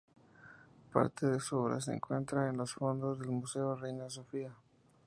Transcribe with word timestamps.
Parte 0.91 1.27
de 1.27 1.39
su 1.39 1.57
obra 1.57 1.79
se 1.79 1.93
encuentra 1.93 2.49
en 2.49 2.57
los 2.57 2.73
fondos 2.73 3.19
del 3.19 3.29
Museo 3.29 3.75
Reina 3.75 4.09
Sofía. 4.09 4.51